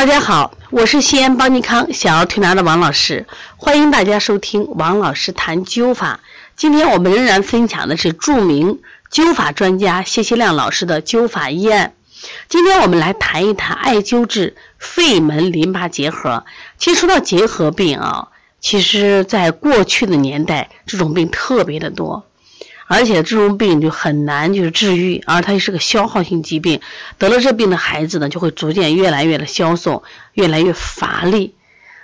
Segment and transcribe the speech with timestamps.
[0.00, 3.26] 大家好，我是西安邦尼康小儿推拿的王老师，
[3.58, 6.20] 欢迎大家收听王老师谈灸法。
[6.56, 8.80] 今天我们仍然分享的是著名
[9.12, 11.92] 灸法专家谢希亮老师的灸法医案。
[12.48, 16.46] 今天我们来谈一谈艾灸治肺门淋巴结核。
[16.78, 18.28] 其实说到结核病啊，
[18.58, 22.24] 其实在过去的年代，这种病特别的多。
[22.92, 26.80] 而且这种病就很难就是治愈，而它也是个消耗性疾病，
[27.18, 30.02] 得了这病的孩子呢，就会逐渐越来越的消瘦，
[30.32, 31.54] 越来越乏力，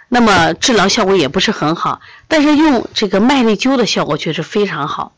[0.09, 2.01] 那么治疗效果也不是很好。
[2.29, 5.13] 但是用这个麦粒灸的效果却是非常好。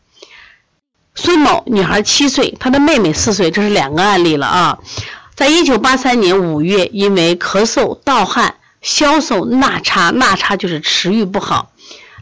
[1.14, 4.78] 孙某，女孩七岁，她的妹妹四岁，这是两个案例了啊。
[5.34, 11.72] 在一九八三年五月，因为咳嗽、盗汗、消瘦、纳差，纳差就是食欲不好，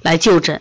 [0.03, 0.61] 来就诊。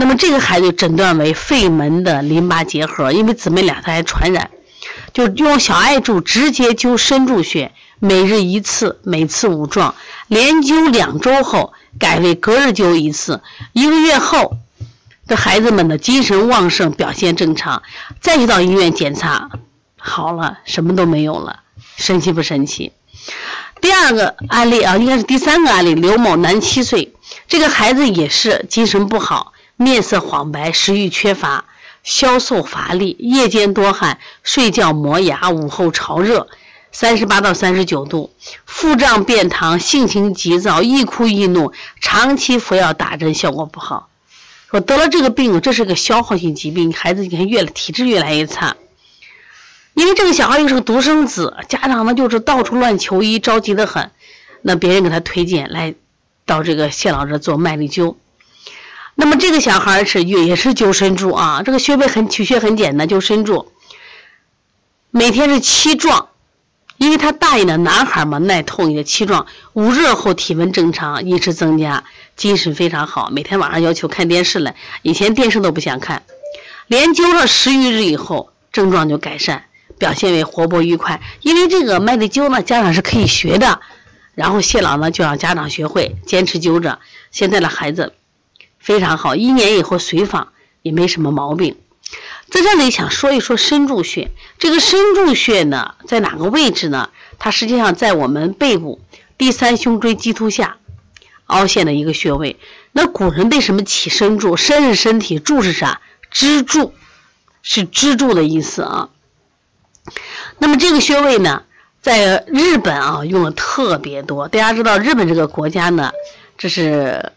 [0.00, 4.48] 那么这个孩子诊断为肺门的淋巴结核，因为姊妹俩他还传染，
[5.12, 9.96] 就用小艾柱直接灸深柱穴，每日一次，每次五壮，
[10.28, 14.58] 连灸两周后改为隔日灸一次，一个月后，
[15.26, 17.82] 这孩子们的精神旺盛，表现正常，
[18.20, 19.50] 再去到医院检查，
[19.96, 21.64] 好了，什么都没有了，
[21.96, 22.92] 神奇不神奇？
[23.80, 27.12] 第二个案例啊，应该是第三个案例，刘某男七岁，
[27.48, 29.52] 这个孩子也是精神不好。
[29.80, 31.64] 面色黄白，食欲缺乏，
[32.02, 36.48] 消瘦乏力，夜间多汗，睡觉磨牙，午后潮热，
[36.90, 38.32] 三十八到三十九度，
[38.66, 44.08] 腹胀便溏，性情急躁，易哭易怒，长期服药打针效果不好。
[44.68, 48.74] 说得了这个病，这是个消耗性疾病，孩子你看越体质越来越差。
[49.94, 54.10] 因为这个小孩又是个独生子，家长呢就是到处乱求医，着急的很。
[54.62, 55.94] 那别人给他推荐来
[56.44, 58.16] 到这个谢老师做麦粒灸。
[59.20, 63.72] 那么这个小孩是也也是灸身柱啊，这个穴位很取穴很简单，灸身柱。
[65.10, 66.28] 每天是七壮，
[66.98, 69.46] 因为他大一点男孩嘛，耐痛也七壮。
[69.72, 72.04] 捂热后体温正常，饮食增加，
[72.36, 73.28] 精神非常好。
[73.32, 76.22] 每天晚上要求看电视了，以前电视都不想看。
[76.86, 79.64] 连灸了十余日以后，症状就改善，
[79.98, 81.20] 表现为活泼愉快。
[81.40, 83.80] 因为这个麦粒灸呢，家长是可以学的。
[84.36, 87.00] 然后谢老呢就让家长学会，坚持灸着。
[87.32, 88.12] 现在的孩子。
[88.78, 90.52] 非常好，一年以后随访
[90.82, 91.76] 也没什么毛病。
[92.48, 97.10] 在这里想说一说深柱穴，这个深柱穴呢，在哪个位置呢？
[97.38, 99.00] 它实际上在我们背部
[99.36, 100.78] 第三胸椎棘突下
[101.46, 102.58] 凹陷的一个穴位。
[102.92, 104.56] 那古人为什么起深柱？
[104.56, 106.00] 身是身体，柱是啥？
[106.30, 106.94] 支柱，
[107.62, 109.10] 是支柱的意思啊。
[110.56, 111.64] 那么这个穴位呢，
[112.00, 114.48] 在日本啊用的特别多。
[114.48, 116.12] 大家知道日本这个国家呢，
[116.56, 117.32] 这是。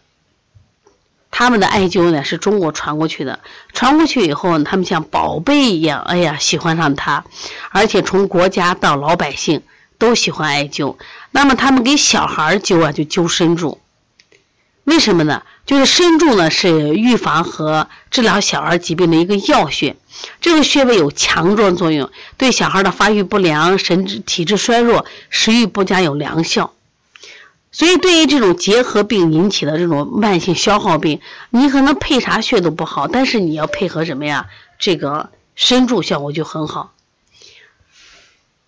[1.34, 3.40] 他们的艾灸呢是中国传过去的，
[3.72, 7.24] 传过去以后，他们像宝贝一样，哎呀，喜欢上它，
[7.70, 9.62] 而且从国家到老百姓
[9.98, 10.96] 都喜欢艾灸。
[11.30, 13.80] 那么他们给小孩灸啊，就灸深柱，
[14.84, 15.42] 为什么呢？
[15.64, 19.96] 就是深柱呢是预防和治疗小儿疾病的一个要穴，
[20.40, 26.74] 这个穴位有强壮作用，对小孩的发育不良、神志体质衰弱、食欲不佳有良效。
[27.72, 34.46] 所以，对于这种结核病引起的这种慢性消耗病，你可能配啥穴都不好，但是你要配合什么呀？
[34.78, 36.92] 这个深柱效果就很好。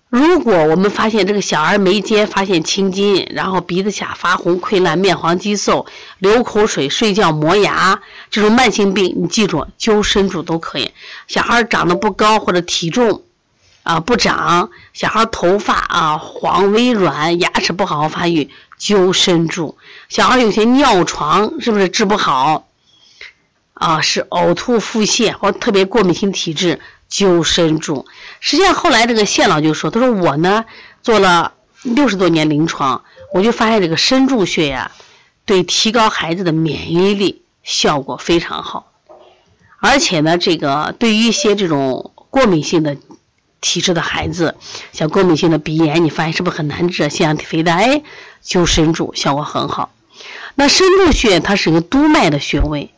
[0.08, 5.86] 如果我们发现这个小儿眉间发现青筋，然后鼻子下发红溃烂、面黄肌瘦、
[6.18, 8.00] 流口水、睡觉磨牙，
[8.30, 10.92] 这种慢性病，你记住灸深柱都可以。
[11.26, 13.22] 小孩长得不高或者体重
[13.84, 18.50] 啊不长，小孩头发啊黄微软，牙齿不好好发育。
[18.76, 19.78] 灸深柱，
[20.08, 22.66] 小孩有些尿床是不是治不好？
[23.72, 26.80] 啊，是呕吐、腹泻或特别过敏性体质，
[27.10, 28.04] 灸深柱。
[28.40, 30.64] 实际上后来这个谢老就说：“他说我呢
[31.02, 31.52] 做了
[31.82, 33.02] 六十多年临床，
[33.32, 34.90] 我就发现这个深柱穴呀，
[35.46, 38.92] 对提高孩子的免疫力效果非常好，
[39.78, 42.96] 而且呢，这个对于一些这种过敏性的。”
[43.64, 44.56] 体质的孩子，
[44.92, 47.08] 像过敏性的鼻炎，你发现是不是很难治？
[47.08, 48.02] 腺样体肥大，哎，
[48.44, 49.90] 灸深柱效果很好。
[50.54, 52.90] 那深柱穴它是一个督脉的穴位，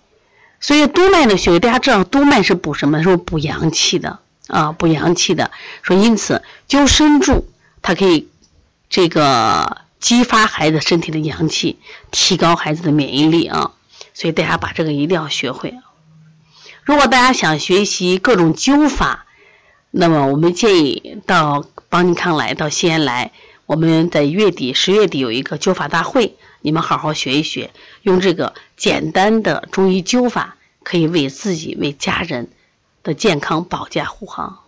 [0.60, 3.00] 所以督脉的穴位，大家知道督脉是补什么？
[3.00, 4.18] 是补阳气的
[4.48, 5.52] 啊，补阳气的。
[5.82, 7.48] 说因此灸深柱，
[7.80, 8.26] 它可以
[8.90, 11.78] 这个激发孩子身体的阳气，
[12.10, 13.70] 提高孩子的免疫力啊。
[14.14, 15.74] 所以大家把这个一定要学会。
[16.82, 19.26] 如果大家想学习各种灸法，
[19.98, 23.32] 那么我们建议到邦尼康来，到西安来。
[23.64, 27.70] 我们在月底十月底有一个灸法大会，你们好好学一学，
[28.02, 32.50] 用这个简单的中医灸法，可以为自己、为家人
[33.02, 34.65] 的健康保驾护航。